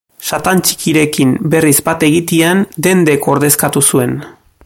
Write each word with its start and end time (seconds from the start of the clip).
Satan 0.35 0.61
Txikirekin 0.67 1.35
berriz 1.55 1.75
bat 1.91 2.07
egitean 2.09 2.65
Dendek 2.87 3.31
ordezkatu 3.35 3.85
zuen. 3.93 4.17